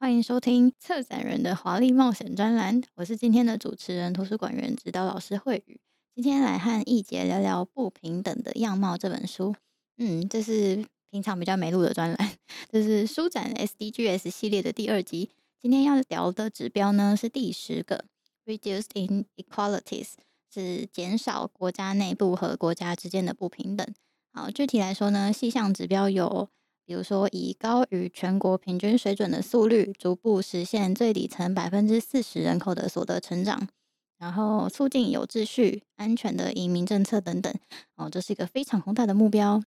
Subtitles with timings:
[0.00, 2.80] 欢迎收听策展人的华丽冒险专栏。
[2.94, 5.80] 我是今天的主持人，图书馆员指导老师慧宇。
[6.14, 9.56] 今天来和易杰聊聊《不平等的样貌》这本书。
[9.96, 12.38] 嗯，这是平常比较没录的专栏，
[12.70, 15.30] 这是书展 SDGs 系列的第二集。
[15.60, 18.04] 今天要聊的指标呢是第十个
[18.46, 20.10] ，Reduced Inequalities，
[20.54, 23.84] 是减少国家内部和国家之间的不平等。
[24.32, 26.48] 好，具体来说呢，细项指标有，
[26.88, 33.68] 比如说以高于全国平均水准的速率，逐步实现最底层百分之四十人口的所得成长，
[34.16, 37.52] 然后促进有秩序、安全的移民政策等等。
[37.96, 39.62] 哦，这是一个非常宏大的目标。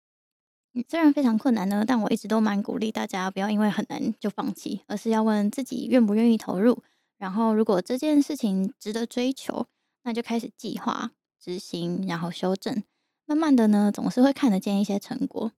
[0.87, 6.83] 虽然非常困难呢，但我一直都蛮鼓励大家不要因为很难就放弃，而是要问自己愿不愿意投入。
[7.17, 9.65] 然后，如果这件事情值得追求，
[10.03, 12.83] 那就开始计划、执行，然后修正。
[13.25, 15.51] 慢慢的呢，总是会看得见一些成果。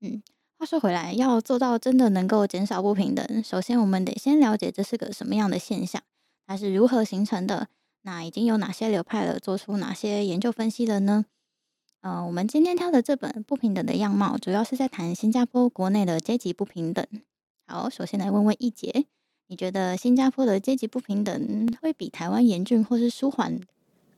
[0.00, 0.22] 嗯，
[0.62, 6.00] 话说回来，要做到真的能够减少不平等，首先我们得先了解这是个什么样的现象，
[6.46, 7.66] 它是如何形成的，
[8.02, 11.24] 那已经有哪些流派了，做出哪些研究分析了呢？
[12.02, 17.04] 呃，我们今天挑的这本《不平等的样貌》，主要是在谈新加坡国内的阶级不平等。
[17.66, 19.06] 好，首先来问问易杰，
[19.48, 23.58] 你觉得新加坡的阶级不平等会比台湾严峻，或是舒缓？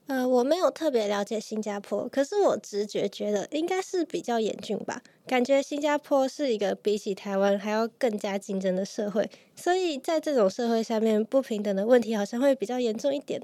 [0.07, 5.01] 呃，我没有特别了解新加坡，可是我直觉觉得应该是比较严峻吧。
[5.25, 13.41] 感觉新加坡是一个比起台湾还要更加竞争的社会，所以在这种社会下面，不平等的问题好像会比较严重一点。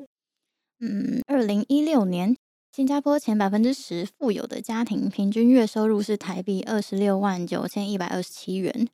[0.79, 2.37] 嗯，二零一六年。
[2.73, 8.87] 新加坡前百分之十富有的家庭平均月收入是台币二十六万九千一百二十七元。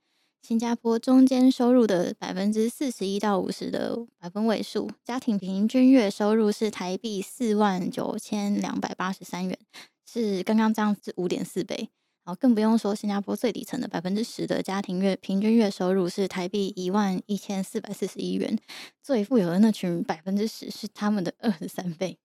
[0.47, 9.59] 新加坡中间收入的百分之四十一到五十的百分位数家庭平均月收入是台币四万九千两百八十三元，
[10.09, 11.89] 是刚刚这样子五点四倍。
[12.23, 18.57] 好，更不用说新加坡最底层的百分之十的家庭月平均月收入是台币一万一千四百四十一元，
[19.03, 22.17] 最富有的那群百分之十是他们的二十三倍。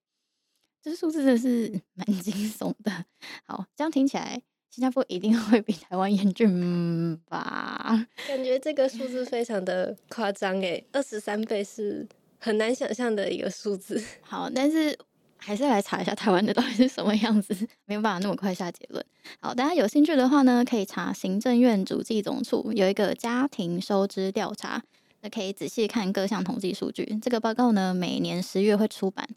[0.81, 3.03] 这数字真的是蛮惊悚的。
[3.45, 4.41] 好，这样听起来，
[4.73, 8.07] 新加坡一定会比台湾严峻吧？
[8.27, 12.07] 感觉这个数字非常的夸张诶，二十三倍是
[12.39, 14.03] 很难想象的一个数字。
[14.21, 14.97] 好，但是
[15.37, 19.05] 还是来查一下台湾的到底是什么样子，没有办法那么快下结论。
[19.39, 24.81] 好，大家有兴趣的话呢，可以查行政院主计总处有一个家庭收支调查，
[25.21, 27.19] 那可以仔细看各项统计数据。
[27.21, 29.29] 这个报告呢，每年十月会出版。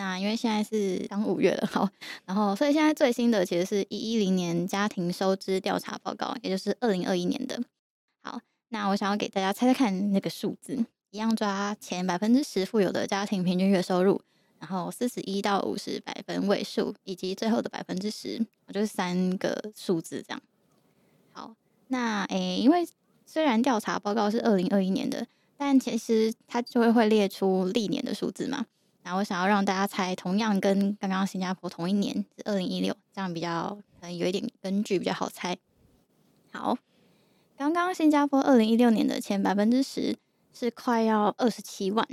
[0.00, 1.86] 那因为现在是刚五月了，好，
[2.24, 7.62] 然后所以现在最新的其实是一一零年家庭收支调查报告，也就是二零二一年的。
[8.22, 8.40] 好，
[8.70, 14.18] 那我想要给大家猜猜看那个数字，一样抓前百分之十富有的家庭平均月收入，
[14.58, 18.38] 然后四十一到五十百分位数，以及最后的百分之十，
[18.72, 20.40] 就是三个数字这样。
[21.32, 21.54] 好，
[21.88, 22.88] 那诶，因为
[23.26, 25.26] 虽然调查报告是二零二一年的，
[25.58, 28.64] 但其实它就会会列出历年的数字嘛。
[29.10, 35.58] 然后我想要让大家猜，同样跟刚刚新加坡同一年是二零一六，这样比较可能有一点根据比较好猜。
[36.52, 36.78] 好，
[37.56, 40.16] 刚刚新加坡二零一六年的前百分之十
[40.52, 42.06] 是快要二十七万，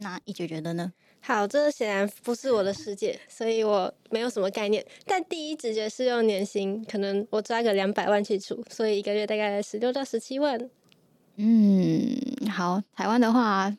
[0.00, 0.92] 那易杰觉得呢？
[1.20, 4.84] 好，这显然不是我的世界，所以我没有什么概念。
[5.06, 10.60] 但第一直觉是用年薪，可能我抓个两百万去除，所以一个月大概十六到十七万。
[11.36, 12.14] 嗯，
[12.50, 13.74] 好，台湾的话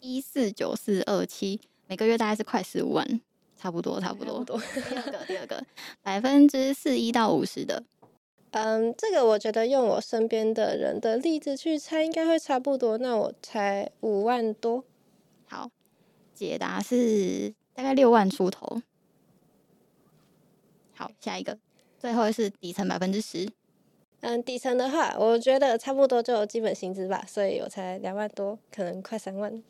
[0.00, 1.60] 一四九四二七。
[1.92, 3.20] 每个月大概是快十五万，
[3.54, 4.42] 差不多，差不多。
[4.42, 4.56] 第
[4.96, 5.62] 二个，第二个，
[6.00, 7.84] 百分之四一到五十的，
[8.52, 12.96] 嗯，这个我觉得用我身边的人的例子去猜，应该会差不多。
[12.96, 14.82] 那我猜五万多。
[15.44, 15.70] 好，
[16.32, 18.80] 解答是大概六万出头。
[20.94, 21.58] 好，下一个，
[21.98, 23.46] 最后是底层百分之十。
[24.20, 29.62] 嗯，底层的话，我觉得差不多就有基本薪资吧，所以我才两万多，可能快三万。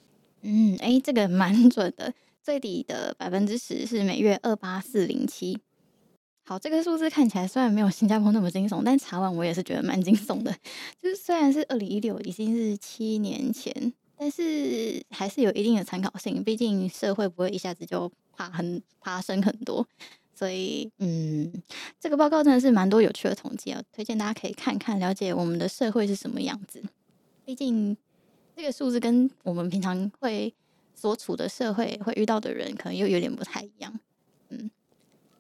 [0.43, 2.13] 嗯，哎，这个蛮准的。
[2.43, 5.57] 最底的百分之十是每月二八四零七。
[6.43, 10.53] 好，这个数字看起来虽然没有新加坡那么惊悚，但查完我也是觉得蛮惊悚的。
[11.01, 16.43] 就是虽然是二零一六，已经是七年前，但是还是有一定的参考性。
[16.43, 19.87] 毕竟社会不会一下子就爬很爬升很多，
[20.35, 21.53] 所以嗯，
[22.01, 26.83] 这个报告真的是蛮多有趣的统计啊，推荐大家可以看看，了解我们的社会是什么样子。
[27.45, 27.97] 毕竟。
[28.63, 30.55] 这个数字跟我们平常会
[30.95, 33.93] 所处的社会会遇到的人，可能又有点不太一样。
[34.51, 34.71] 嗯，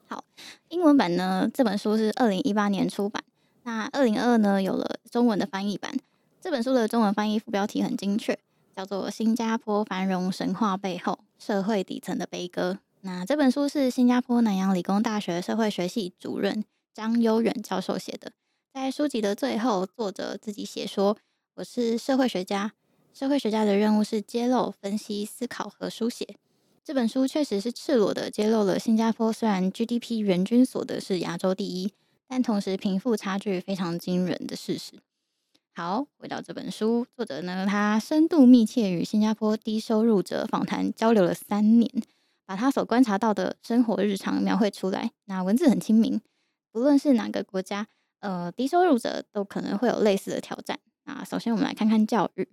[0.08, 0.24] 好，
[0.70, 3.22] 英文版呢，这本书是二零一八年出版，
[3.62, 5.96] 那二零二二呢有了中文的翻译版。
[6.40, 8.36] 这本书的中文翻译副标题很精确，
[8.74, 12.72] 叫做《新加坡繁荣神话背后：社会底层的悲歌》。
[13.02, 18.32] 那这本书是新加坡南洋理工大学社会学系主任张优远教授写的。
[18.74, 21.16] 在书籍的最后，作者自己写说
[21.54, 22.72] ：“我是社会学家，
[23.12, 26.36] 社会学家的任务是揭露、分析、思考和书写。”
[26.84, 31.92] 这本书确实是赤裸地揭露了新加坡虽然 GDP 人均所得是亚洲第一，
[32.26, 34.94] 但同时贫富差距非常惊人的事实。
[35.74, 41.88] 好，回到这本书，作者呢，他深度密切与新加坡低收入者访谈交流了三年，
[42.44, 45.12] 把他所观察到的生活日常描绘出来。
[45.26, 46.20] 那文字很亲民，
[46.72, 47.86] 不论是哪个国家，
[48.18, 50.80] 呃，低收入者都可能会有类似的挑战。
[51.04, 52.48] 那首先我们来看看教育。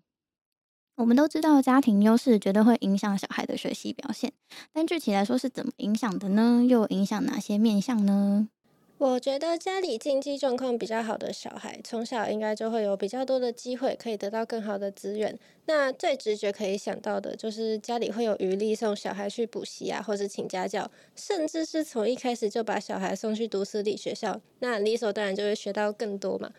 [0.99, 4.33] 我们都知道家庭优势绝对会影响小孩的学习表现，
[4.73, 6.61] 但具体来说是怎么影响的呢？
[6.67, 8.49] 又影响哪些面向呢？
[8.97, 15.39] 我觉得家里经济状况比较好的小孩，从小应该就会有比较多的机会可以得到更好的资源。
[15.67, 26.51] 那最直觉可以想到的就是家里会有余力送小孩去补习啊，或是请家教，甚至是从一开始就把小孩送去读私立学校，那理所当然就会学到更多嘛。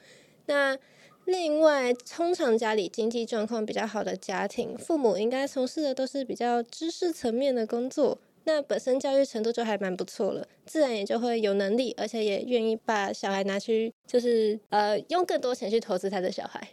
[0.46, 0.74] 那
[1.30, 8.18] 另外，通常家里经济状况比较好的家庭，父母应该从事的都是比较知识层面的工作。
[8.44, 16.68] 那本身教育程度就还蛮不错了，自然也就会有能力，而且也愿意把小孩拿去，就是呃，用更多钱去投资他的小孩。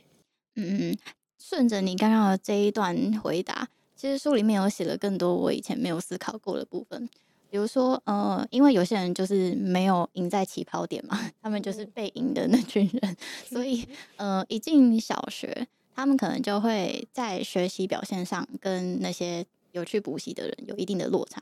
[0.56, 0.98] 嗯，
[1.38, 7.08] 顺着你刚刚的这一段回答，其实书里面有写了更多我以前没有思考过的部分，
[7.50, 21.42] 比如说呃，因为有些人就是没有赢在起跑点嘛， 他们就是被赢的那群人，所以 呃，一进小学，他们可能就会在学习表现上跟那些有去补习的人有一定的落差。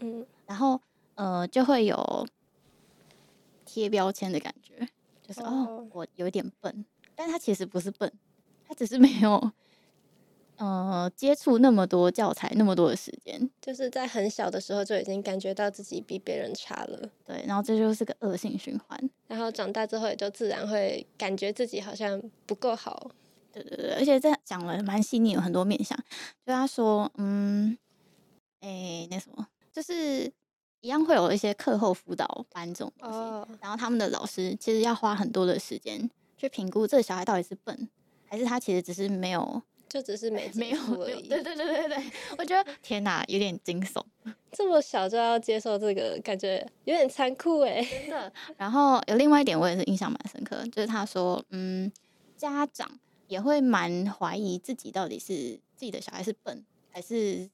[0.00, 0.80] 嗯，然后
[1.14, 2.26] 呃，就会有
[3.64, 4.86] 贴标签的感觉，
[5.26, 6.84] 就是哦，哦，我有点笨，
[7.16, 8.12] 但他其实不是笨，
[8.66, 9.50] 他只是没有
[10.58, 23.10] 呃接触那么多教材，那么多的时间，就是在很小的时候就已经感觉到自己比别人差了，对，然后这就是个恶性循环，然后长大之后也就自然会感觉自己好像不够好，
[23.52, 25.98] 对对对，而且这讲了蛮细腻，有很多面向，
[26.44, 27.76] 就他说，嗯，
[28.60, 29.46] 哎，那什么。
[29.70, 30.24] 就是
[30.80, 33.48] 一样会有一些课后辅导班这种东西，oh.
[33.60, 37.88] 然后他们的老师其实要花很多的时间去评估这个小孩到底是笨，
[38.26, 41.28] 还是他其实只是没有，就只是没没有而已。
[41.28, 42.04] 对对对对对，
[42.38, 44.02] 我觉得天哪，有点惊悚，
[44.52, 47.82] 这么小就要接受这个，感觉有点残酷哎。
[47.82, 48.32] 真的。
[48.56, 51.90] 然后有另外一点，我也是印象蛮深刻，就是他说，嗯，
[52.36, 52.88] 家长
[53.26, 57.48] 也会蛮怀疑自己到底是自己的小孩是笨还是。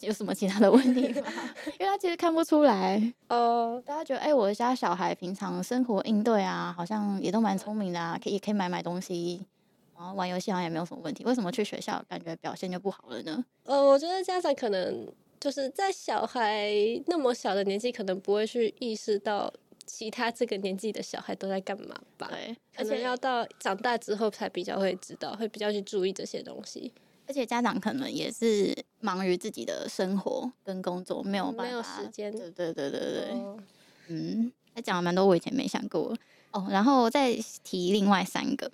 [0.00, 1.30] 有什么其他的问题吗？
[1.78, 3.78] 因为他其实看不出来哦。
[3.84, 9.44] 大家觉得，哎、欸，我家小孩平常生活应对啊，好像也都蛮聪明的啊，可以也可以买买东西，
[10.00, 11.22] 然后玩游戏好像也没有什么问题。
[11.24, 13.44] 为什么去学校感觉表现就不好了呢？
[13.64, 15.06] 呃，我觉得家长可能
[15.38, 16.72] 就是在小孩
[17.06, 19.52] 那么小的年纪，可能不会去意识到
[19.84, 22.28] 其他这个年纪的小孩都在干嘛吧。
[22.30, 26.90] 对，而且要到长大之后才比较会知道，会比较去注意这些东西。
[27.26, 32.32] 而且家长可能也是忙于自己的生活跟工作，没有办法，没有时间。
[32.32, 33.58] 对对对对对，哦、
[34.08, 36.16] 嗯，他讲了蛮多我以前没想过
[36.52, 36.66] 哦。
[36.70, 38.72] 然后再提另外三个，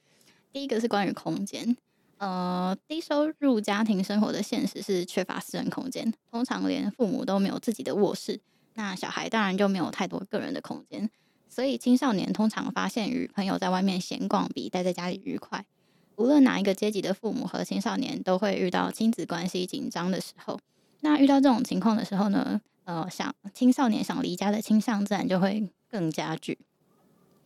[0.57, 1.77] 第一个是关于空间，
[2.17, 8.41] 呃，低收入家庭生活的现实是缺乏私人空间，通常连父母都没有自己的卧室，
[8.73, 11.11] 那小孩当然就没有太多个人的空间，
[11.47, 15.67] 所以青少年通常发现与朋友在外面闲逛比待在家里愉快。
[16.15, 20.59] 无论哪一个阶级的父母和青少年，都会遇到亲子关系紧张的时候。
[21.01, 26.59] 那遇到这种情况的时候呢，呃，想青少年想离家的倾向自然就会更加剧。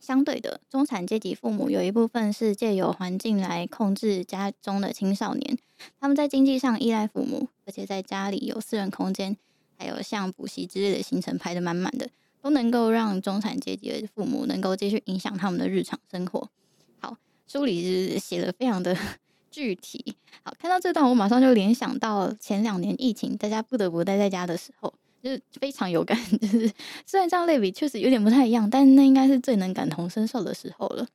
[0.01, 5.57] 相对的，中产阶级父母有一部分是借由环境来控制家中的青少年。
[5.99, 9.37] 他们在经济上依赖父母，而且在家里有私人空间，
[9.77, 12.09] 还有像补习之类的行程排得满满的，
[12.41, 16.49] 都能够让中产阶级的父母能够继续影响他们的日常生活。
[16.99, 17.15] 好
[17.47, 18.97] 书里是写的非常的
[19.51, 26.17] 具体，好，看到这段我马上就联想到前两年疫情，大家不得不待在家的时候，就是非常有感。
[26.41, 26.71] 就是
[27.05, 31.07] 虽然这样类比确实有点不太一样，但那应该是最能感同身受的时候了。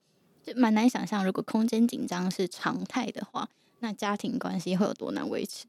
[0.44, 3.48] 就蛮难想象，如果空间紧张是常态的话，
[3.80, 5.66] 那家庭关系会有多难维持。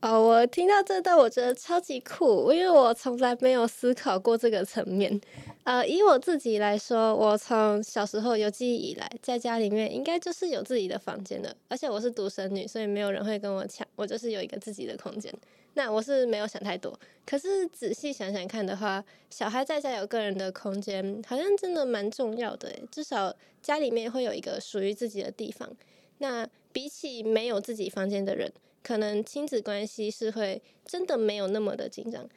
[0.00, 5.20] 哦，我听到这段，我觉得超级酷，因为我从来没有思考过这个层面。
[5.62, 15.32] 呃，以我自己来说，我从小时候有记忆以来，在家里面应该就是有自己的房间的，而且我是独生女，所以没有人会跟我抢，我就是有一个自己的空间。
[15.74, 25.74] 那我是没有想太多，可是仔细想想看的话，小孩在家有个人的空间，好像真的蛮重要的，至少家里面会有一个属于自己的地方。
[26.18, 28.52] 那比起没有自己房间的人，
[28.82, 32.28] 可能亲子关系是会真的没有那么的紧张。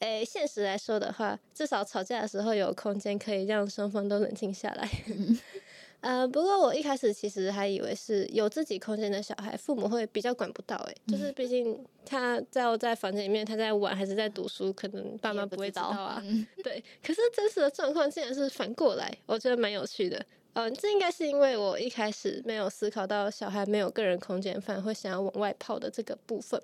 [0.00, 4.88] 诶，现实来说的话，至少吵架的时候有空间可以让双方都冷静下来。
[6.04, 10.76] 呃，不过我一开始其实还以为是有自己空间的小孩，父母会比较管不到。
[10.76, 16.22] 诶，就是毕竟他在我在房间里面，他在玩还是在读书，可能爸妈不会知道啊。
[16.62, 20.18] 对，可是真实的状况竟然是反过来，我觉得蛮有趣的。
[20.52, 26.60] 嗯、呃，这应该是因为我一开始没有思考到小孩没有个人空间，反而会想要往外跑的这个部分。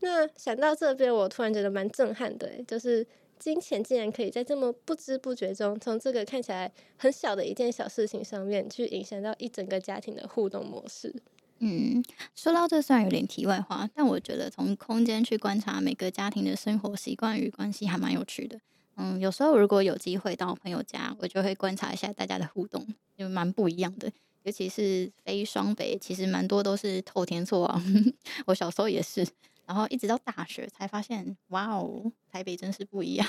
[0.00, 3.06] 那想到这边，我突然觉得蛮震撼的，就是
[3.40, 11.12] 金钱竟然可以在这么不知不觉中，从这个看起来很小的一件小事情上面，去影响到一整个家庭的互动模式。
[11.58, 12.02] 嗯，
[12.34, 18.60] 说到这虽然有点题外话，但我觉得从空间去观察每个家庭的生活习惯与关系，还蛮有趣的。
[18.96, 24.10] 嗯，有时候如果有机会到朋友家，我就会观察一下大家的互动，就蛮不一样的。
[24.42, 27.82] 尤其是非双北，其实蛮多都是透天厝啊。
[28.46, 29.26] 我小时候也是，
[29.70, 33.24] 然后一直到大学才发现，哇哦，台北真是不一样。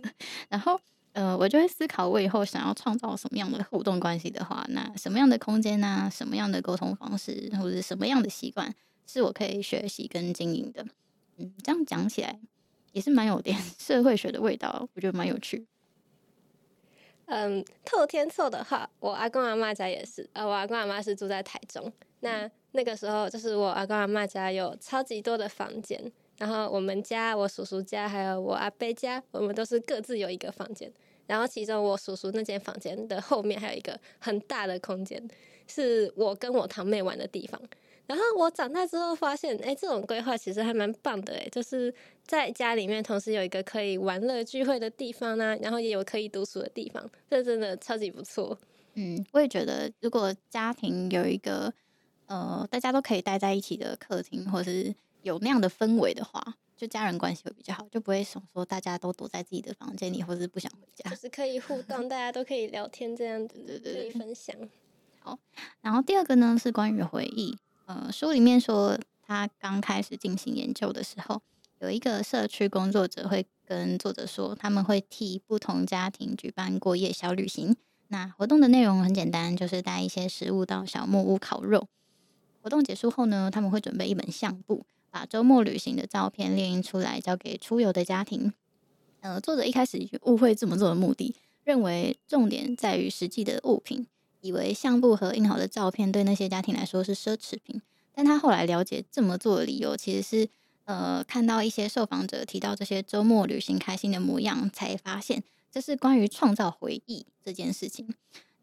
[0.50, 0.78] 然后，
[1.14, 8.70] 呃，我就会思考，我以后想要创造什么样的互动关系的话，那什么样的空间啊，什么样的沟通方式，或者什么样的习惯，
[9.06, 10.86] 是我可以学习跟经营的。
[11.38, 12.38] 嗯，这样讲起来。
[12.92, 15.66] 也是蛮有点 社会学的味道，我觉得蛮有趣。
[17.24, 20.28] 嗯，透天厝的话，我阿公阿妈家也是。
[20.34, 26.00] 呃，我阿公阿妈是住在台中，那那个时候就是我阿公阿妈家有超级多的房间，
[26.38, 30.92] 然后我们家、我叔叔家还有我阿伯家，我们都是各自有一个房间。
[31.26, 35.20] 然后其中我叔叔那间房间的后面还有一个很大的空间，
[35.66, 37.60] 是我跟我堂妹玩的地方。
[38.06, 41.92] 然后我长大之后发现，哎，这种规划其实还蛮棒的，哎，就是
[42.24, 48.56] 在家里面同时有一个可以玩乐聚会的地方呢，然后也有可以读书的地方，这真的超级不错。
[48.94, 51.74] 嗯，我也觉得，如果家庭有一个
[52.26, 64.54] 呃大家都可以待在一起的客厅，或是有那样的氛围的话，就家人关系会比较好，就不会想说大家都躲在自己的房间里，或是不想回家，就是可以互动， 大家都可以聊天，这样子对对对，可以分享。
[65.20, 65.38] 好，
[65.80, 67.56] 然后第二个呢是关于回忆。
[67.86, 71.40] 呃，书里面说，他刚开始进行研究的时候，
[71.78, 77.76] 有一个社区工作者会跟作者说，他们会替不同家庭举办过夜小旅行。
[78.08, 81.88] 那活动的内容很简单，就是带一些食物到小木屋烤肉。
[82.66, 88.52] 活动结束后呢，他们会准备一本相簿，把周末旅行的照片列印出来，交给出游的家庭。
[89.20, 94.08] 呃，作者一开始误会这么做的目的，认为重点在于实际的物品。
[94.40, 97.80] 以为相簿和印好的照片对那些家庭来说是奢侈品，
[98.12, 100.48] 但他后来了解这么做的理由，其实是
[100.86, 108.12] 呃看到一些受访者提到这些周末旅行开心的模样，才发现这是关于创造回忆这件事情。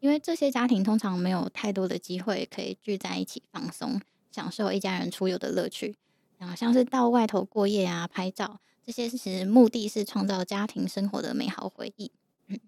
[0.03, 5.95] 因为这些家庭通常没有太多的机会可以聚在一起放松，享受一家人出游的乐趣，
[6.37, 12.11] 然后像是到外头过夜啊、拍照这些，其实目的是创造家庭生活的美好回忆。
[12.47, 12.59] 嗯，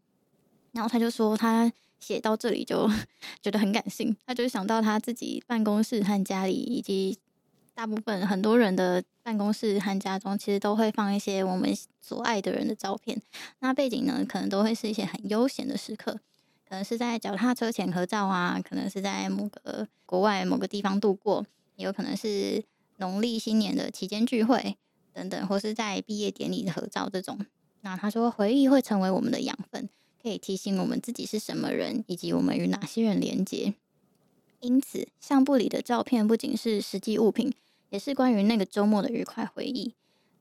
[0.71, 1.71] 然后他就说他。
[1.97, 2.87] 写到这里就
[3.41, 7.17] 觉得很感性，他就想到他自己办公室和家里，以及
[7.73, 13.19] 大部分很多人的办公室和家中，其实都会放一些我们所爱的人的照片。
[13.59, 16.19] 那背景呢，可能都会是一些很悠闲的时刻，
[16.67, 21.45] 可能是在脚踏车前合照啊，可能是在某个国外某个地方度过，
[21.75, 22.63] 也有可能是
[22.97, 24.77] 农历新年的期间聚会
[25.13, 27.39] 等等，或是在毕业典礼的合照这种。
[27.81, 29.87] 那他说，回忆会成为我们的养分。
[30.21, 33.75] 可以提醒我们自己是什么人，以及我们与哪些人连接。
[34.59, 37.53] 因此，相簿里的照片不仅是实际物品，
[37.91, 39.93] 也是关于那个周末的愉快回忆。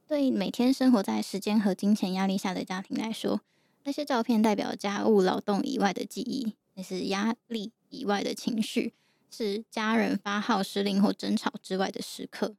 [0.08, 3.42] 对每天生活在时间和金钱压力下的家庭来说，
[3.84, 8.94] 那些照片代表家务劳动以外的记忆，那是压力以外的情绪，
[9.30, 12.54] 是家人发号施令或争吵之外的时刻。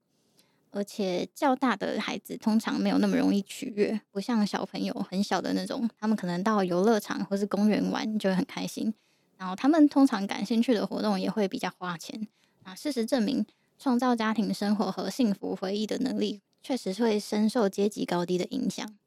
[0.72, 8.94] 而且较大的孩子通常没有那么容易取悦，不像小朋友很小的那种，他们可能到游乐场或是公园玩就会很开心。
[9.38, 12.28] 然后他们通常感兴趣的活动也会比较花钱。
[12.64, 13.46] 啊，事实证明，
[13.80, 18.98] 创造家庭生活和幸福回忆的能力，确实会深受阶级高低的影响。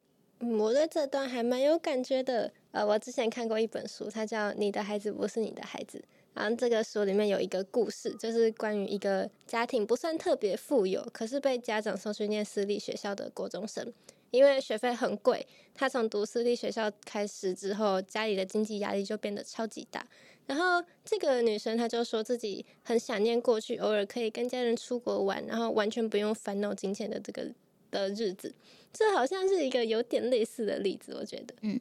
[0.40, 2.52] 嗯，我对这段还蛮有感觉的。
[2.70, 5.98] 呃，我之前看过一本书，它叫《你的孩子不是你的孩子》。
[6.34, 13.92] 然后这个书里面有一个故事，就是关于一个家庭不算特别富有，可是被家长送去念私立学校的国中生。
[14.30, 20.06] 因为学费很贵，他从读私立学校开始之后，家里的经济压力就变得超级大。
[20.46, 27.50] 然后这个女生她就说自己很想念过去，偶尔可以跟家人出国玩，然后完全不用烦恼金钱的这个
[27.90, 28.54] 的日子。
[28.92, 31.54] 这好像是一个有点类似的例子，我觉得。
[31.62, 31.78] 嗯，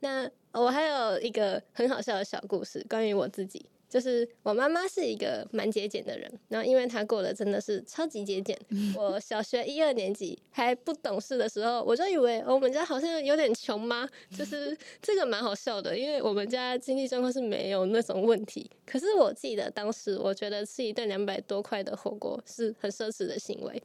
[0.00, 3.64] 那我还有一个很好笑的小故事，关于我自己。
[3.86, 8.58] 就是我妈妈是一个蛮节俭的人，然后因为她过得真的是超级节俭。
[8.96, 14.08] 我小学一二年级还不懂事的时候，我就以为我们家好像有点穷吗？
[14.36, 18.68] 就是 这个蛮好笑的，因为我们家经济状况是没有那种问题。
[18.84, 23.80] 可是我记得当时，我觉得吃一顿两百多块的火锅是很奢侈的行为。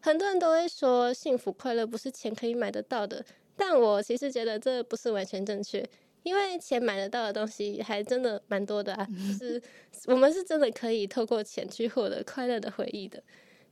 [0.00, 3.24] 很多人都会说幸福快乐不是钱可以买得到的，
[3.56, 5.86] 但我其实觉得这不是完全正确。
[6.22, 9.62] 因为钱买得到的东西还真的蛮多的啊，就是
[10.04, 13.22] 我们是真的可以透过钱去获得快乐的回忆的。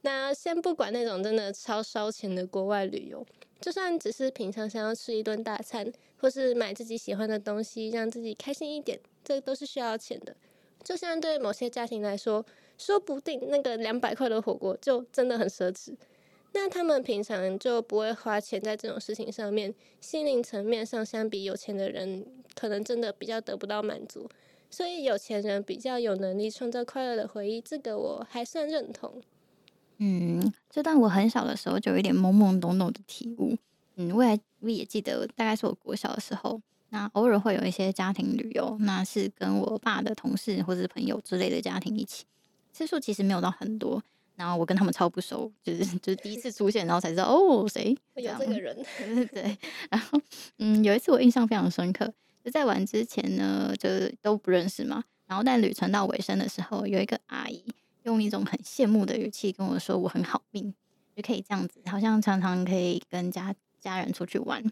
[0.01, 3.27] 那先不管那种真的超烧钱的国外旅游，
[3.61, 10.35] 就算只是平常想要吃一顿大餐，或是买自己喜欢的东西，让自己开心一点，这都是需要钱的。
[10.83, 12.43] 就像对某些家庭来说，
[12.79, 15.95] 说不定那个两百块的火锅就真的很奢侈。
[16.53, 24.29] 那他们平常就不会花钱在这种事情上面，心灵层面上相比有钱的人，可能真的比较得不到满足，
[24.71, 29.23] 所以有钱人比较有能力创造快乐的回忆，这个我还算认同。
[29.99, 33.57] 嗯，这段我很小的时候就有一点懵懵懂懂的体悟。
[33.97, 42.25] 嗯，我也我也记得，大概是我国小的时候，那偶尔会有一些家庭旅游，那是跟我爸的同事或者是朋友之类的家庭一起，
[42.73, 44.03] 次数其实没有到很多。
[44.39, 48.77] 然后我跟他们超不熟，就是就是第一次出现，然后才知道哦，谁有这个 人，
[49.35, 49.59] 对。
[49.91, 50.17] 然后
[50.59, 52.07] 嗯，有一次我印象非常深刻，
[52.45, 53.89] 就在玩之前呢，就
[54.23, 55.03] 都不认识嘛。
[55.27, 57.65] 然后在旅程到尾声的时候，有一个阿姨
[58.05, 60.73] 用一种很羡慕的语气跟我说：“我很好命，
[61.17, 64.65] 就可以这样子，好像常常可以跟家家人出去玩。”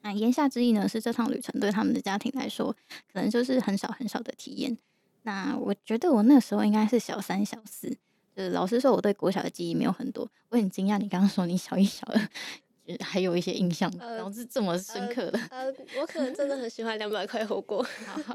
[0.00, 2.74] 那言下之意呢，是这趟旅程对他们的家庭来说，
[3.12, 4.78] 可能就是很少很少的体验。
[5.24, 7.98] 那我觉得我那时候应该是小三小四。
[8.38, 10.30] 呃，老实说，我对国小的记忆没有很多。
[10.48, 15.38] 我很惊讶，你刚刚说你小一、小二还有一些印象，然后是这么深刻的。
[15.50, 17.82] 呃，呃，我可能真的很喜欢两百块火锅。
[18.06, 18.34] 好好，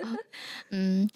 [0.72, 1.10] 嗯，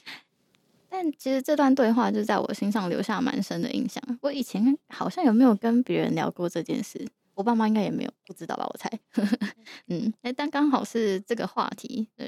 [0.87, 4.01] 但其实这段对话就在我心上留下蛮深的印象。
[4.21, 7.05] 我以前好像有没有跟别人聊过这件事？
[7.33, 8.65] 我爸妈应该也没有，不知道吧？
[8.65, 8.89] 我猜。
[9.87, 12.25] 嗯，哎，但刚好是这个话题，呃，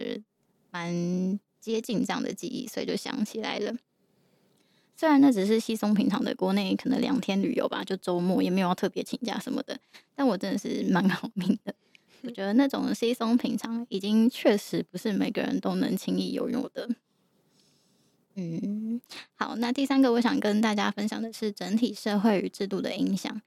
[0.71, 3.73] 蛮接近这样的记忆，所以就想起来了。
[4.99, 9.79] 虽然那只是稀松平常的国内可能两天旅游吧，就周末也没有要特别请假什么的，
[10.13, 11.73] 但我真的是蛮 好命的。
[12.23, 16.89] 我觉得那种稀松平常，已经确实不是每个人都能轻易拥有的。
[18.35, 18.99] 嗯，
[19.35, 23.41] 好，那第三个我想跟大家分享的是整体社会与制度的影响。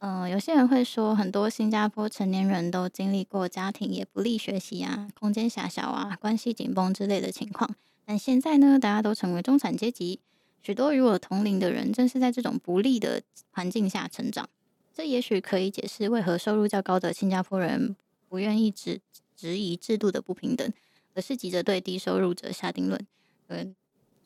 [0.00, 10.18] 嗯、有些人会说，很多新加坡成年人都经历过家庭也不利学习啊、空间狭小啊、关系紧绷之类的情况，但现在呢，大家都成为中产阶级。
[10.66, 14.48] 许多与我同龄的人，正是在这种不利的环境下成长。
[14.92, 17.94] 这也许可以解释为何收入较高的新加坡人
[18.28, 19.00] 不愿意质
[19.36, 20.68] 质疑制度的不平等，
[21.14, 23.00] 而是急着对低收入者下定论。
[23.46, 23.76] 嗯，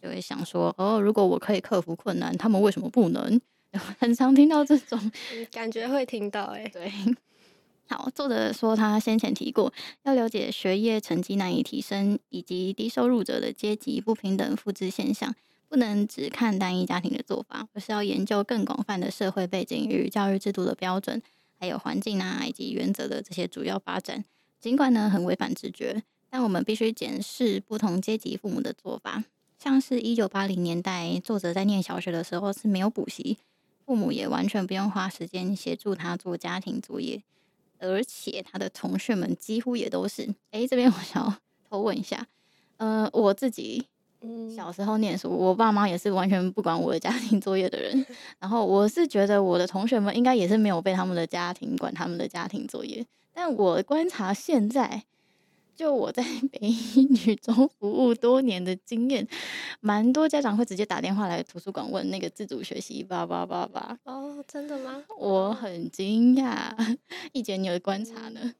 [0.02, 3.38] 就会想说：哦，如果我可以克服困难，他们为什么不能？
[4.00, 4.98] 很常听到这种，
[5.52, 6.44] 感觉会听到。
[6.44, 6.90] 哎，对。
[7.86, 9.70] 好，作者说他先前提过，
[10.04, 15.34] 要了解学业成绩难以提升以及低收入者的阶级不平等复制现象。
[15.70, 21.22] 不能只看单一家庭的做法，而是要研究更广泛的社会背景与教育制度的标准，
[21.60, 24.24] 还有环境啊以及原则的这些主要发展。
[24.58, 29.22] 尽管呢很违反直觉，但我们必须检视不同阶级父母的做法。
[29.56, 33.38] 像是一九八零年代，作者在念小学的时候是没有补习，
[33.86, 37.22] 父母也完全不用花时间协助他做家庭作业，
[37.78, 40.34] 而且他的同学们几乎也都是。
[40.50, 41.38] 诶，这边我想要
[41.70, 42.26] 偷问一下，
[42.78, 43.86] 呃，我自己。
[44.54, 48.04] 小时候念书，我爸妈也是完全不管我的家庭作业的人。
[48.38, 53.06] 然后我是觉得我的同学们应该也是没有被他们的家庭管他们的家庭作业。
[53.32, 55.04] 但我观察现在，
[55.74, 59.26] 就我在北一女中服务多年的经验，
[59.80, 63.96] 蛮多家长会直接打电话来图书馆问那个自主学习吧吧吧吧。
[64.04, 65.02] 哦，真的吗？
[65.18, 66.70] 我很惊讶。
[67.32, 68.54] 一姐，你有观察呢？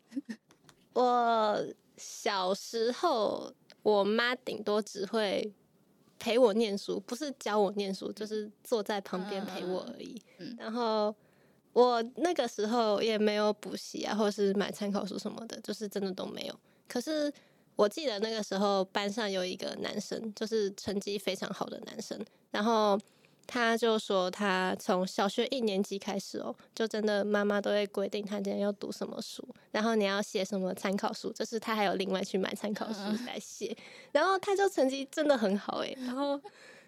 [0.95, 1.67] 我
[1.99, 3.53] 小时候。
[3.83, 5.53] 我妈顶多只会
[6.19, 10.21] 陪我念书，不是教我念书，就是坐在旁边陪我而已。
[10.39, 11.15] 嗯，然后
[11.73, 16.55] 我那个时候也没有补习啊，或是买参考书什么的，就是真的都没有。
[16.87, 17.33] 可是
[17.77, 22.19] 我记得那个时候班上有一个男生，就是成绩非常好的男生，
[22.51, 22.99] 然后
[23.53, 33.77] 他就说他从小学一年级开始哦，就真的妈妈都会规定他今天要读什么书，然后你要写什么参考书，就是他还有另外去买参考书来写，
[34.13, 36.41] 然后他就成绩真的很好诶，然后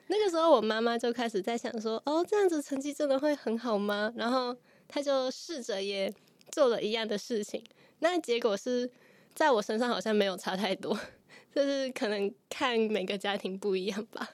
[0.07, 4.13] 那个时候我妈妈就开始在想说，哦，这样子成绩真的会很好吗？
[4.15, 6.15] 然后他就试着也
[6.53, 7.65] 做了一样的事情，
[7.99, 8.89] 那结果是。
[9.35, 10.95] 在我身上好像没有差太多，
[11.55, 14.29] 就是可能看每个家庭不一样吧。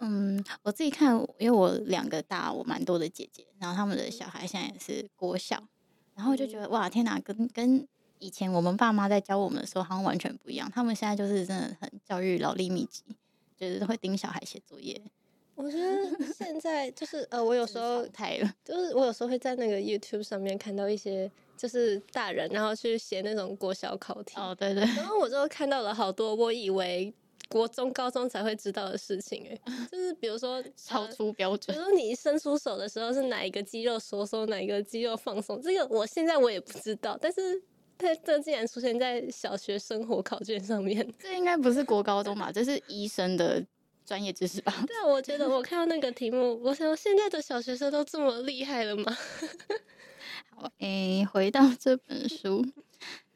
[0.00, 5.62] 嗯，我自己看，因为我两个大我蛮多的姐姐，然后他们的小孩现在也是国小，
[6.14, 7.86] 然后我就觉得哇，天哪，跟跟
[8.18, 10.70] 以前我们爸妈在教我们的时候好像完全不一样。
[10.70, 13.04] 他们现在就是真的很教育劳力密集，
[13.56, 15.00] 就是会盯小孩写作业。
[15.54, 21.30] 我觉得现在 就是呃，我有时候太了，就是我有时候会在那个 YouTube 上面看到一些。
[21.60, 24.32] 就是大人，然后去写那种国小考题。
[24.40, 24.82] 哦，对对。
[24.96, 27.12] 然后我就看到了好多我以为
[27.50, 31.76] 国中、高中才会知道的事情，哎，就是比如说 超出标准。
[31.76, 37.18] 比如说你伸出手的时候是哪一个肌肉收缩，哪一个肌肉放松，这个我现在我也不知道。
[37.20, 37.60] 但是
[37.98, 42.52] 它这竟然出现在小学生活考卷上面，这应该不是国高中吧？
[42.52, 43.62] 这是医生的
[44.06, 44.72] 专业知识吧？
[44.86, 49.16] 对啊，我觉得我看到那个题目，我想现在的小学生都这么厉害了吗？
[50.54, 52.64] 好，诶、欸，回到这本书，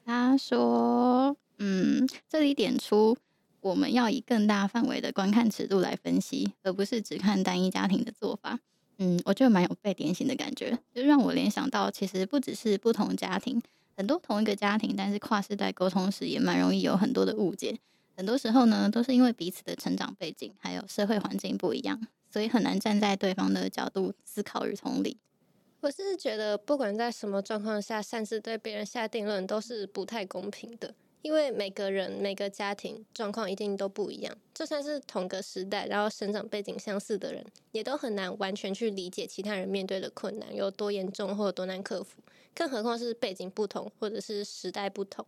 [0.05, 3.16] 他说，嗯，这里点出
[3.64, 8.59] 我们要以更大范围的观看尺度来分析，而不是只看单一家庭的做法。
[8.98, 13.62] 嗯，我觉得蛮有被点醒的感觉，就让我联想到，其实不只是不同家庭，
[13.96, 17.79] 很多同一个家庭，但是跨世代沟通时也蛮容易有很多的误解。
[18.14, 21.98] 很多时候呢，都是因为彼此的成长背景还有社会环境不一样，
[22.31, 25.16] 所以很难站在对方的角度思考与同理。
[25.81, 30.94] 我是觉得，不管在什么状况下，擅自对别人下定论都是不太公平的。
[31.25, 42.21] 因为每个人、每个家庭状况一定都不一样，就算是同个时代，然后生长背景相似的人，也都很难完全去理解其他人面对的困难有多严重或多难克服。
[42.55, 45.25] 更何况是背景不同，或者是时代不同。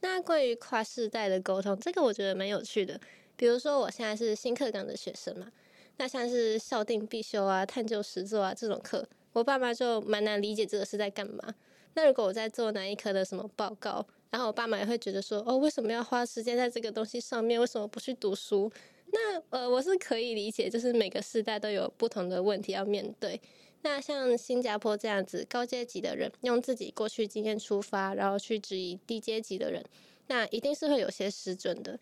[0.00, 2.98] 那关于跨世代的沟通，这个我觉得蛮有趣的。
[3.36, 5.52] 比如说，我现在是新课纲的学生嘛，
[5.98, 9.06] 那像是校定必修啊、探究实作啊这种课。
[9.34, 11.54] 我爸妈就蛮难理解这个是在干嘛。
[11.92, 17.60] 那如果我在做哪一科的什么报告，然后我爸妈也会觉得说，哦，为什么要花时间在这个东西上面？
[17.60, 18.70] 为什么不去读书？
[19.12, 23.40] 那呃，我是可以理解，就是每个世代都有不同的问题要面对。
[23.82, 29.84] 那像新加坡这样子高阶级的人，用自己过去经验出发，然后去质疑低阶级的人，
[30.26, 31.98] 那一定是会有些失准的。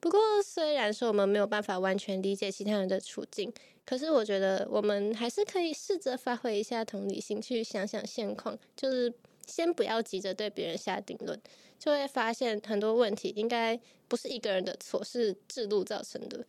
[0.00, 3.52] 不过，虽然说我们没有办法完全理解其他人的处境，
[3.86, 9.12] 可是我觉得我们还是可以试着发挥一下同理心，去想想现况，就是
[9.48, 11.40] 先不要急着对别人下定论，
[11.78, 16.46] 就会发现很多问题应该不是一个人的错，是制度造成的，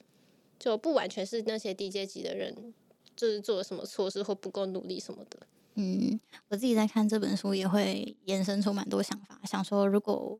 [0.59, 2.73] 就不完全是那些低阶级的人
[3.15, 5.39] 就是做了什么错事或不够努力什么的。
[5.73, 10.39] 嗯，我自己在看这本书也会延伸出蛮多想法，想说如果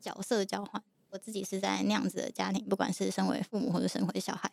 [0.00, 0.82] 角色交换。
[1.10, 4.50] 我自己是在那样子的家庭，不管是身为父母或者身为小孩，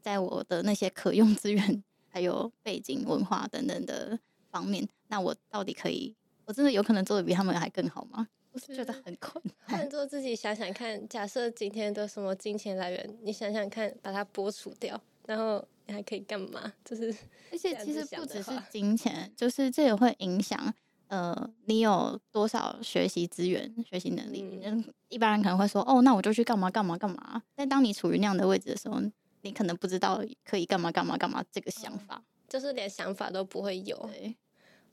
[0.00, 4.16] 在我的那些可用资源、 还有背景、文化等等的
[4.50, 6.14] 方面，那我到底可以，
[6.46, 8.28] 我真的有可能做的比他们还更好吗？
[8.52, 9.78] 我是觉得很困 难。
[9.78, 16.72] 换做自己想想看，假设今天的什么金钱来源，你想想看，把它剥除掉，然后你还可以干嘛？
[16.84, 17.14] 就是，
[17.50, 20.72] 而且其实不只是金钱，就是这也会影响。
[21.08, 24.60] 呃，你有多少学习资源、学习能力？
[24.64, 27.42] 嗯，一般人可能会说，哦，那我就去干嘛干嘛干嘛。
[27.54, 29.00] 但当你处于那样的位置的时候，
[29.42, 33.96] 你可能不知道可以干嘛干嘛干嘛这个想法，就是连想法都不会有。
[34.12, 34.34] 对，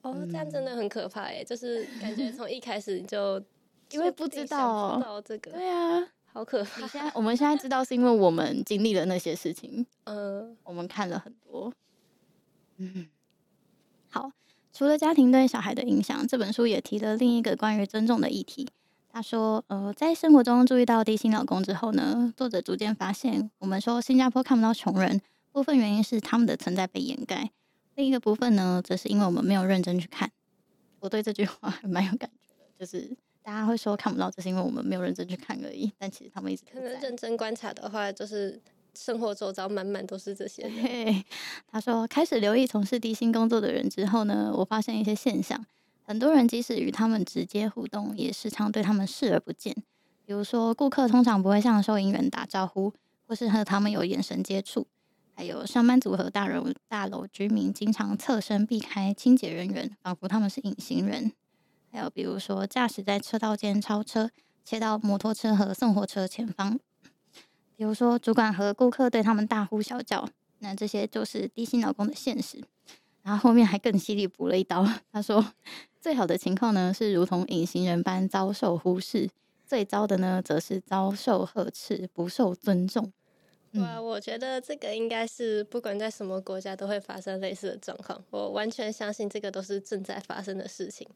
[0.02, 3.42] 哦，这样真的很可怕哎，就是感觉从一开始就
[3.92, 6.88] 因为不知道，不知道这个，对啊，好可怕。
[6.88, 11.74] 现在我们现在知道是因为我们经历了那些事情， 嗯，我们看了很多，
[12.78, 13.08] 嗯，
[14.10, 14.32] 好。
[14.74, 18.66] 除了家庭对小孩的影响，这本书也提了另一个关于尊重的议题。
[19.10, 25.20] 他说：“呃，在生活中注意到低薪老公之后呢，作者逐渐发现，我们说新加坡看不到穷人，
[25.52, 27.50] 部分原因是他们的存在被掩盖；
[28.02, 30.32] 另一个部分呢，则是因为我们没有认真去看。”
[31.00, 35.92] 我对这句话还蛮有感觉的，就是大家会说看不到，只是因为我们没有认真去看而已。
[36.00, 38.60] 但其实他们一直可能认真观察的话，就是。
[38.94, 40.70] 生活周遭满满都是这些。
[41.72, 45.66] 他说，开始留意从事低薪工作的人之后呢，我发现一些现象。
[46.04, 49.74] 很多人即使与他们直接互动，也时常对他们视而不见。
[50.26, 52.94] 比如说，顾客通常不会向收银员打招呼，
[53.26, 54.86] 或是和他们有眼神接触。
[55.42, 61.32] 还有上班族和大楼大楼居民经常侧身避开清洁人员，仿佛他们是隐形人。
[61.92, 64.30] 还有比如说，驾驶在车道间超车，
[64.64, 66.80] 切到摩托车和送货车前方。
[67.76, 72.64] 比如说，主管和顾客对他们大呼小叫，那这些就是低薪劳工的现实。
[73.24, 75.44] 然后后面还更犀利补了一刀，他说
[76.00, 79.28] ：“最好的情况呢，是如同隐形人般遭受忽视；
[79.66, 83.12] 最糟的呢，则是遭受呵斥，不受尊重。”
[83.76, 88.24] 哇，我觉得这个应该是不管在什么国家都会发生类似的状况。
[88.30, 91.08] 我完全相信这个都是正在发生的事情。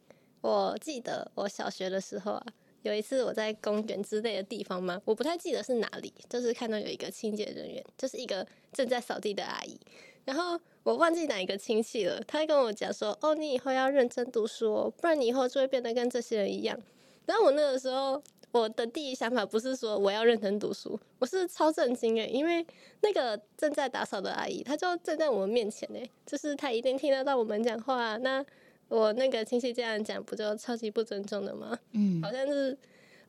[0.41, 2.45] 我记得我小学的时候啊，
[2.83, 9.79] 有一次我在公园之类的地方嘛，我不太记得是哪里，就是看到有一个清洁人员，就是一个正在扫地的阿姨，
[10.23, 10.59] 然后。
[10.85, 16.79] 我忘记哪一个亲戚了，他跟我讲说：“哦，你以后要认真读书哦，不然你以后就会变得跟这些人一样。”
[17.25, 18.21] 然后我那个时候，
[18.59, 22.65] 我的第一想法不是说我要认真读书，我是超震惊诶，因为
[23.01, 28.15] 那个正在打扫的阿姨，她就站在我们面前诶，就是她一定听得到我们讲话。
[28.15, 28.43] 那
[28.87, 31.77] 我那个亲戚这样讲，不就超级不尊重的吗？
[31.91, 32.77] 嗯，好像是，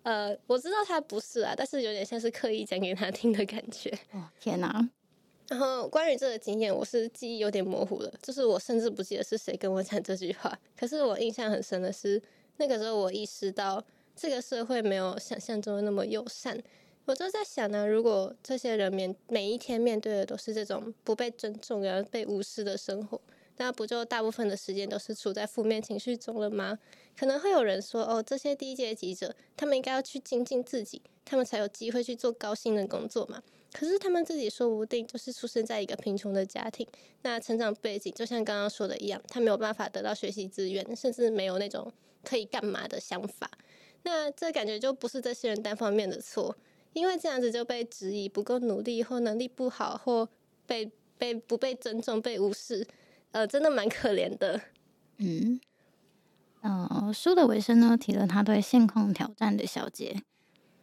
[0.05, 3.91] 呃，我知道他不是啊，但是有点像是刻意讲给他听的感觉。
[4.13, 4.89] 哦，天哪！
[5.49, 10.57] 然后关于这个经验，我是记忆有点模糊了，就是我甚至不记得是谁跟我讲这句话。
[10.77, 12.23] 可是我印象很深的是，
[12.59, 13.85] 那个时候我意识到
[14.17, 16.61] 这个社会没有想象中的那么友善。
[17.05, 23.21] 我就在想呢，如果这些人面每一天面对的都是这种不被尊重、然后被无视的生活，
[23.59, 26.77] 那不就大部分的时间都是处在负面情绪中了吗？
[27.17, 33.41] 可能会有人说，哦，这些低阶级者，他们应该要去精进自己，他们才有机会去做高薪的工作嘛。
[33.73, 36.85] 可是他们自己说不定就是出生在一个贫穷的家庭，
[37.23, 41.93] 那成长背景就像刚刚说的一样，他没有办法得到学习资源，甚至没有那种
[42.25, 43.49] 可以干嘛的想法。
[44.07, 46.57] 那这感觉就不是这些人单方面的错，
[46.93, 50.29] 因为这样子就被质疑不够努力，或能力不好，或
[50.65, 50.89] 被
[51.19, 52.87] 被不被尊重、被无视，
[53.33, 54.61] 呃，真的蛮可怜的。
[55.17, 55.61] 嗯，
[56.61, 60.23] 呃，书的尾声呢，提了他对现况挑战的小结。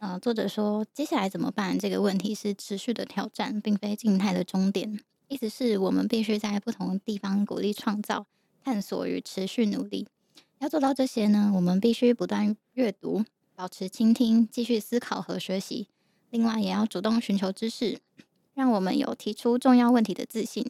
[0.00, 1.78] 呃，作者说，接下来怎么办？
[1.78, 5.00] 这个问题是持续的挑战，并非静态的终点。
[5.28, 8.26] 意思是我们必须在不同地方鼓励创造、
[8.62, 10.06] 探索与持续努力。
[10.64, 13.22] 要做到这些呢，我们必须不断阅读、
[13.54, 15.88] 保持倾听、继续思考和学习。
[16.30, 17.98] 另外，也要主动寻求知识，
[18.54, 20.64] 让我们有提出重要问题的自信。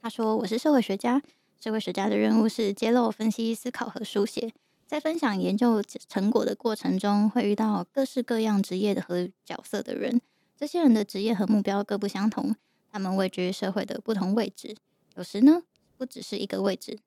[0.00, 1.22] 他说：“我是社会学家，
[1.60, 4.52] 社会学家的任务是揭露、分析、思考和书写。”
[4.84, 10.20] 在分享研究成果的过程中，会遇到各式各样职业的和角色的人。
[10.56, 12.56] 这些人的职业和目标各不相同，
[12.90, 14.74] 他们位居社会的不同位置。
[15.14, 15.62] 有时呢，
[15.96, 16.98] 不只是一个位置。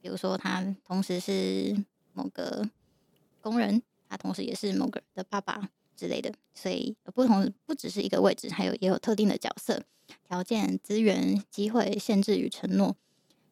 [0.00, 1.76] 比如说，他同时是
[2.12, 2.68] 某个
[3.40, 6.32] 工人，他同时也是某个的爸爸之类的。
[6.54, 9.82] 所以，不同不只是一个位置，还有也有特定的角色、
[10.26, 12.96] 条件、资源、机会、限制与承诺。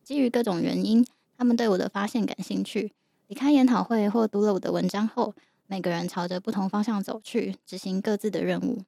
[0.03, 1.05] 基于各种原因，
[1.37, 2.93] 他们对我的发现感兴趣。
[3.29, 5.35] 离开研讨会或读了我的文章后，
[5.67, 8.85] 每个人朝着不同方向走去，执行各自的任务。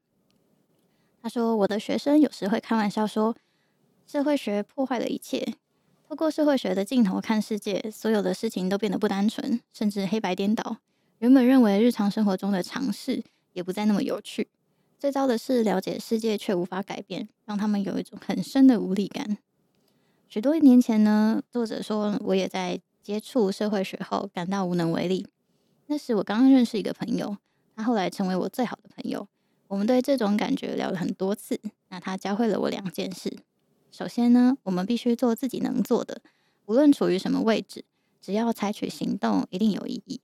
[1.21, 3.35] 他说：“我的学生有时会开玩笑说，
[4.07, 5.57] 社会学破坏了一切。
[6.09, 10.79] 透过社会学的镜头看世界，所有的事情都变得不单纯，甚至黑白颠倒。
[11.18, 14.49] 原本认为日常生活中的常识也不再那么有趣。
[14.99, 19.37] 最糟的是，了解世界却无法改变，让他们有一种很深的无力感。
[20.29, 25.27] 许多年前呢，作者说，我也在。”接触社会学后，感到无能为力。
[25.87, 27.38] 那时我刚刚认识一个朋友，
[27.75, 29.27] 他后来成为我最好的朋友。
[29.68, 31.59] 我们对这种感觉聊了很多次。
[31.88, 33.35] 那他教会了我两件事：
[33.90, 36.20] 首先呢，我们必须做自己能做的，
[36.66, 37.85] 无论处于什么位置，
[38.20, 40.20] 只要采取行动，一定有意义。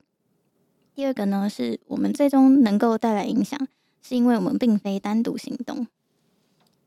[0.94, 3.68] 第二个呢，是我们最终能够带来影响，
[4.02, 5.86] 是因为我们并非单独行动。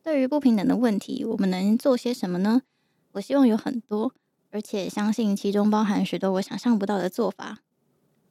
[0.02, 2.62] 对于不平等的问题，我们能做些什么呢？
[3.14, 4.14] 我希望有很多。
[4.50, 7.60] 而且相信其中包含许多我想象不到的做法。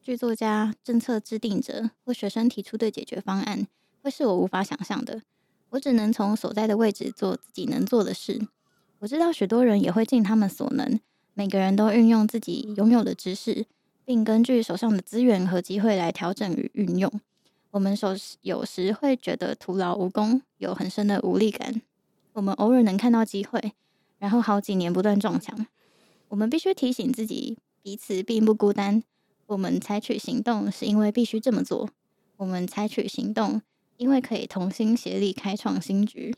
[0.02, 3.66] 剧作家、政策制定者或学生提出的解决方案，
[4.02, 5.20] 会是我无法想象的。
[5.76, 8.48] 我只能从所在的位置做自己能做的事。
[9.00, 10.98] 我知道许多人也会尽他们所能，
[11.34, 13.66] 每个人都运用自己拥有的知识，
[14.02, 17.12] 并根据手上的资源和机会来调整与运用。
[17.72, 21.82] 我们手有时会觉得徒劳无功，有很深的无力感。
[22.32, 23.74] 我们偶尔能看到机会，
[24.18, 25.66] 然后好几年不断撞墙。
[26.28, 29.02] 我们必须提醒自己，彼此并不孤单。
[29.44, 31.90] 我们采取行动是因为必须这么做。
[32.38, 33.60] 我们采取行动，
[33.96, 36.34] 因为可以同心协力开创新局。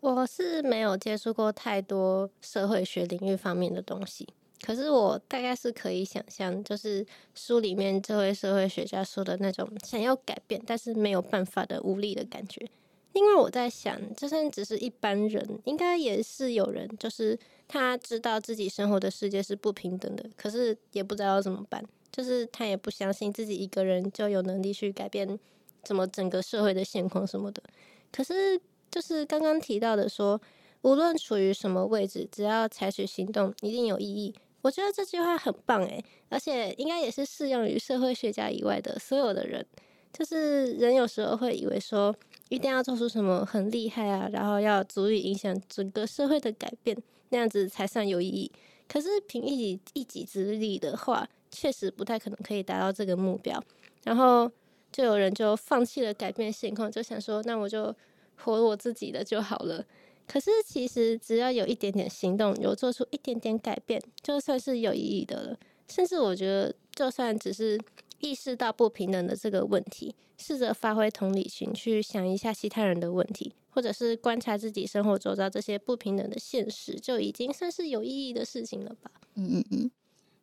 [0.00, 4.28] 我是没有接触过太多社会学领域方面的东西，
[4.60, 12.68] 可是我大概是可以想象，就是书里面这位社会学家说的那种想要改变，但是没有办法的无力的感觉。
[13.14, 25.38] 因为我在想，就算只是一般人，应该也是有人，就是他知道自己生活的世界是不平等的，可是也不知道怎么办，就是他也不相信自己一个人就有能力去改变
[25.84, 27.62] 怎么整个社会的现况什么的。
[28.10, 30.40] 可是就是刚刚提到的说，
[30.82, 34.34] 无论处于什么位置，只要采取行动，一定有意义。
[34.62, 39.66] 我觉得这句话很棒诶，而且应该也是适用于社会学家以外的所有的人。
[40.12, 42.14] 就是人有时候会以为说，
[42.48, 46.96] 一定要做出什么很厉害啊，然后要足以影响整个社会的改变，
[47.30, 48.50] 那样子才算有意义。
[48.86, 53.60] 可是凭一己一己之力的话，确实不太可能可以达到这个目标。
[54.04, 54.50] 然后
[54.94, 57.92] 就有人就放弃了改变现况，就想说，那我就
[58.36, 59.84] 活我自己的就好了。
[60.24, 65.58] 可是，其实只要有一点点行动，有做出一点点改变，就算是有意义的了。
[65.88, 67.76] 甚至我觉得，就算只是
[68.20, 79.10] 意识到不平等的这个问题，试着发挥同理心去想一下其他人的问题，或者是观察自己生活周遭这些不平等的现实，就已经算是有意义的事情了吧？
[79.34, 79.90] 嗯嗯嗯。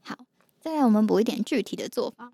[0.02, 0.18] 好，
[0.60, 2.34] 再来我们补一点具体的做法。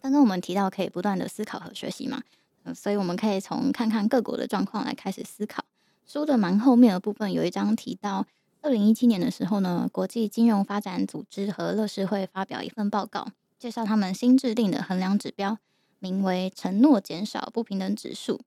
[0.00, 2.22] 刚刚我们提到可以不断的思考和学习嘛，
[2.64, 5.64] 嗯，所以我们可以从看看各国的状况来开始思考。
[6.06, 8.26] 书的蛮后面的部分有一章提到，
[8.62, 15.58] 二零一七年的时候呢，国际金融发展组织和乐施会发表一份报告，介绍他们新制定的衡量指标，
[15.98, 18.40] 名为“承诺减少不平等指数”。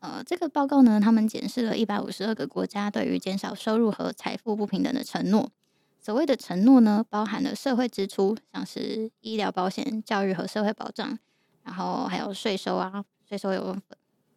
[0.00, 5.50] 呃，这个报告呢，他们检视了一百五十二个国家对于减少收入和财富不平等的承诺。
[6.06, 11.18] 所谓的承诺呢，包含了社会支出，像是医疗保险、教育和社会保障，
[11.64, 13.76] 然后还有税收啊，税收有。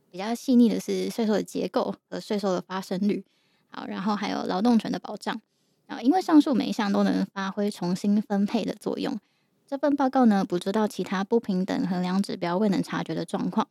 [0.10, 3.24] 比较细腻的是税收的结构和税收的发生率，
[3.70, 5.40] 好，然后还有劳动权的保障，
[5.86, 9.20] 啊因为上述每一项都能发挥重新分配的作用，
[9.68, 13.68] 这份报告呢，捕捉到其他不平等衡量指标未能察觉的状况。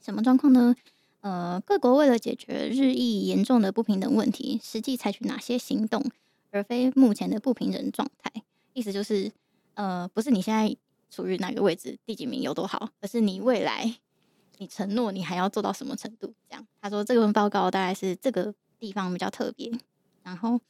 [0.00, 0.76] 什么状况呢？
[1.22, 6.00] 呃，各国为了解决日益严重的不平等问题，实际采取哪些行动，
[6.58, 8.42] 而非目前的不平等状态？
[8.72, 9.30] 意思就是，
[9.74, 10.76] 呃，不是你现在
[11.10, 13.96] 处于哪个位置，第几名有多好，而是你未来。
[14.58, 16.34] 你承诺你还要做到什么程度？
[16.48, 19.70] 这样他说这份报告大概是这个地方比较特别。
[20.24, 20.60] 然后，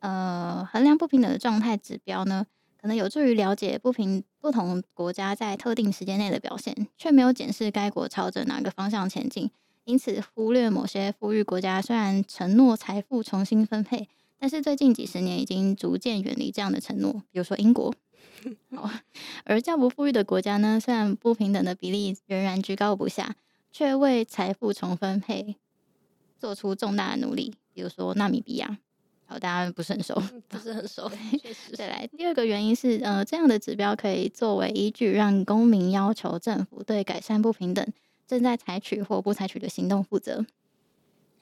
[0.00, 2.44] 呃，衡量不平等的状态指标呢，
[2.80, 9.48] 可能有助于了解不平不同国家在特定时间内的表现，却没有检视该国朝着哪个方向前进。
[9.84, 14.08] 因此，忽略某些富裕国家虽然承诺财富重新分配，
[14.40, 17.12] 但是最近几十年已经逐渐远离这样的承诺。
[17.30, 17.94] 比如说英国。
[18.74, 18.90] 好，
[19.44, 23.36] 而较不富裕的国家呢，虽然不平等的比例仍然居高不下，
[23.70, 25.56] 却为财富重分配
[26.38, 27.54] 做出重大的努力。
[27.74, 28.78] 比如说纳米比亚，
[29.26, 30.14] 好，大家不是很熟，
[30.48, 31.10] 不是很熟。
[31.42, 37.86] 确实，再来第二个原因是，呃，这样的指标可以作为依据，让公民要求政府对改善不平等
[38.26, 40.46] 正在采取或不采取的行动负责。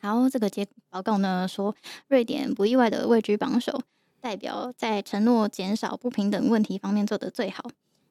[0.00, 1.74] 好，这个结报告呢说，
[2.08, 3.80] 瑞典不意外的位居榜首。
[4.20, 7.62] 代表在承诺减少不平等问题方面做得最好。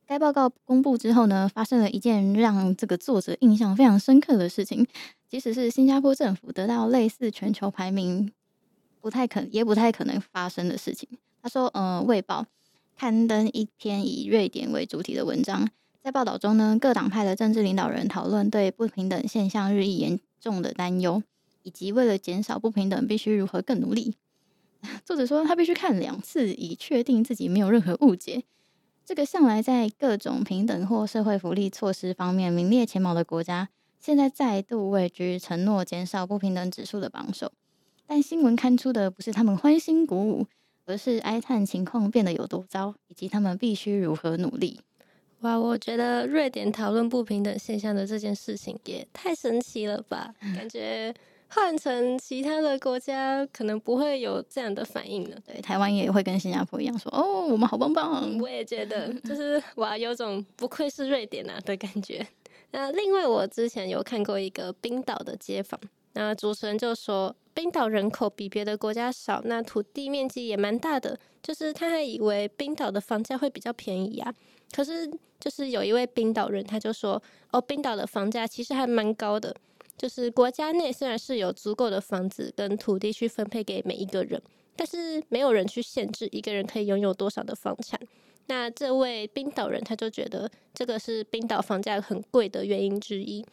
[0.05, 4.87] 该报告公布之后呢，发生了一件让这个作者印象非常深刻的事情。
[5.27, 8.31] 即使是新加坡政府得到类似全球排名，
[9.01, 11.09] 不太可也不太可能发生的事情。
[11.41, 12.45] 他说：“呃，卫报
[12.95, 15.69] 刊登一篇以瑞典为主题的文章，
[16.01, 21.21] 在报道中呢，各党派的政治领导人讨论对不平等现象日益严重的担忧，
[21.67, 24.15] 以及为了减少不平等，必须如何更努力。
[25.03, 28.45] ”作者说，他必须看两次，以确定自己没有任何误解。
[29.05, 33.67] 这个向来在各种平等或社会福利措施方面名列前茅的国家，
[33.99, 37.51] 现在再度位居承诺减少不平等指数的榜首。
[38.05, 40.47] 但新闻刊出的不是他们欢欣鼓舞，
[40.85, 44.79] 而是哀叹情况变得有多糟，以及他们必须如何努力。
[45.41, 50.33] 哇，我觉得瑞典讨论不平等现象的这件事情也太神奇了吧！
[50.55, 51.13] 感觉。
[51.49, 55.35] 换成其他的国家，可能不会有这样的反应呢。
[55.45, 62.25] 对，台湾也会跟新加坡一样说：“哦，我们好棒棒。”我也觉得，就是哇，有种不愧是瑞典啊的感觉。
[62.71, 65.79] 那另外，我之前有看过一个冰岛的街访，
[66.13, 74.33] 那主持人就说，冰岛人口比别的国家少，那土地面积也蛮大的，就是他还以为冰岛的房价会比较便宜啊。
[74.75, 79.55] 可是，就是有一位冰岛人，他就说：“哦，冰岛的房价其实还蛮高的。”
[79.97, 84.41] 就是国家内虽然是有足够的房子跟土地去分配给每一个人，
[84.75, 87.99] 但是没有人去限制一个人可以拥有多少的房产。
[88.45, 93.43] 那这位冰岛人他就觉得这个是冰岛房价很贵的原因之一。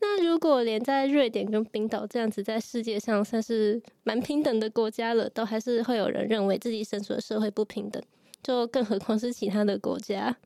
[0.00, 8.02] 那如果连在瑞典跟冰岛这样子在世界上算是蛮平等的国家了，都还是会有人认为自己身处的社会不平等，
[8.42, 10.36] 就更何况是其他的国家。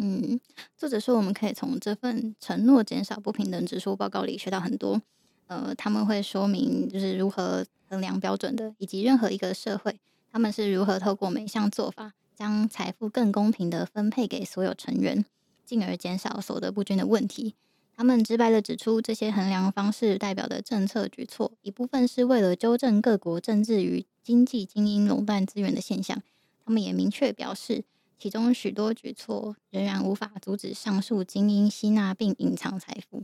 [0.00, 0.38] 嗯，
[0.76, 5.02] 作者说我们可以从这份承诺减少不平等指数报告里学到很多。
[5.48, 9.98] 呃，他们会说明就是如何衡量标准的，以及任何一个社会
[10.30, 15.24] 他们是如何透过每项做法将财富更公平地分配给所有成员，
[15.64, 17.54] 进而减少所得不均的问题。
[17.96, 26.22] 他们直白地指出，这些衡量方式代表的政策举措，一部分是为了纠正各国政治与经济精英垄断资源的现象。
[26.64, 27.82] 他们也明确表示，
[28.18, 33.22] 其中许多举措仍然无法阻止上述精英吸纳并隐藏财富。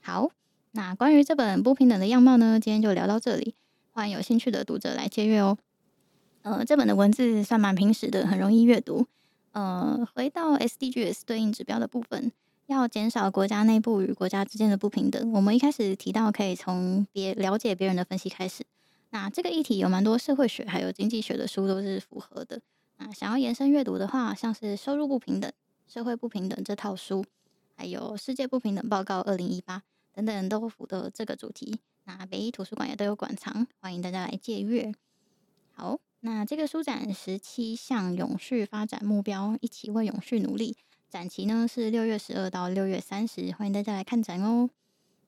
[0.00, 0.30] 好，
[0.72, 3.54] 那关于这本不平等的样貌呢，今天就聊到这里。
[3.92, 5.56] 欢迎有兴趣的读者来借阅哦。
[6.42, 9.06] 呃，这本的文字算蛮平实的，很容易阅读。
[9.52, 12.32] 呃，回到 SDGs 对应指标的部分。
[12.66, 18.64] 要减少国家内部与国家之间的不平等，我们一开始提到可以从别了解别人的分析开始。
[19.10, 22.60] 那这个议题有蛮多社会学还有经济学的书都是符合的。
[23.02, 25.50] 那想要延伸阅读的话，像是《收入不平等、
[25.88, 27.24] 社会不平等》这套书，
[27.74, 29.78] 还有《世界不平等报告二零一八》
[30.12, 31.80] 等等都符合这个主题。
[32.04, 34.92] 那北一图书馆也都有馆藏，欢迎大家来借阅。
[35.72, 40.76] 好，那这个书展十七项永续发展目标，一起为永续努力。
[41.08, 44.68] 展期呢是六月十二到六月三十，欢迎大家来看展哦。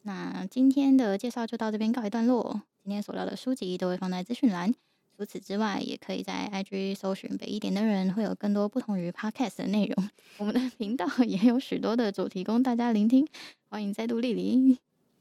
[0.02, 2.60] 那今天的介绍就到这边告一段落。
[2.84, 4.74] 今天所聊的书籍都会放在资讯栏。
[5.16, 10.10] 除此之外，也可以在 IG 搜寻北一点的人，会有更多不同于 Podcast 的内容。
[10.38, 13.26] 我们的频道也有许多的主题供大家聆听，
[13.68, 14.78] 欢迎再度莅临。